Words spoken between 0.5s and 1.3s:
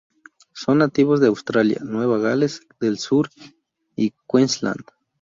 Son nativos de